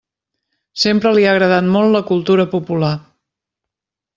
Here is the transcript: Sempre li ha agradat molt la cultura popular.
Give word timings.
Sempre 0.83 1.11
li 1.17 1.27
ha 1.27 1.35
agradat 1.37 1.69
molt 1.75 1.95
la 1.97 2.03
cultura 2.09 2.49
popular. 2.57 2.93